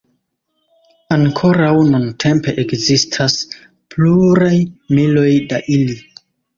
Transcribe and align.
Ankoraŭ 1.15 1.69
nuntempe 1.91 2.55
ekzistas 2.65 3.39
pluraj 3.95 4.53
miloj 4.99 5.31
da 5.55 5.67
ili. 5.81 6.01